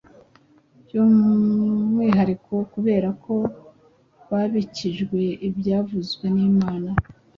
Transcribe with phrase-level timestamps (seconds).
[0.83, 3.33] by’umwihariko kubera ko
[4.29, 6.91] “babikijwe ibyavuzwe n’Imana.”